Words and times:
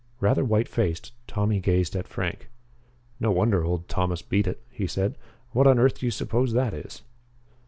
Rather 0.19 0.43
white 0.43 0.67
faced, 0.67 1.11
Tommy 1.27 1.59
gazed 1.59 1.95
at 1.95 2.07
Frank. 2.07 2.49
"No 3.19 3.29
wonder 3.29 3.63
old 3.63 3.87
Thomas 3.87 4.23
beat 4.23 4.47
it!" 4.47 4.59
he 4.71 4.87
said. 4.87 5.15
"What 5.51 5.67
on 5.67 5.77
earth 5.77 5.99
do 5.99 6.07
you 6.07 6.11
suppose 6.11 6.53
that 6.53 6.73
is?" 6.73 7.03